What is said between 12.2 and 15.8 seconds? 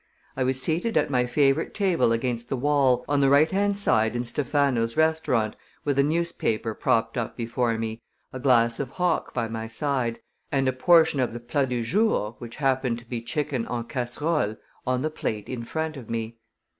which happened to be chicken en casserole, on the plate in